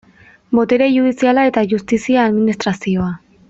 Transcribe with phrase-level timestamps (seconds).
[0.59, 3.13] Botere judiziala eta justizia administrazioa.